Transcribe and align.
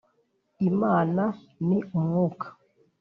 Imana 0.69 1.23
ni 1.67 1.77
Umwuka 1.97 2.47